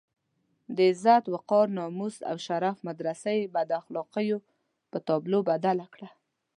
د 0.75 0.77
عزت، 0.91 1.23
وقار، 1.33 1.67
ناموس 1.77 2.15
او 2.29 2.37
شرف 2.45 2.77
مدرسه 2.89 3.29
یې 3.37 3.51
بد 3.55 3.69
اخلاقيو 3.79 4.37
په 4.91 4.97
تابلو 5.07 5.39
بدله 5.49 5.85
کړه. 5.93 6.09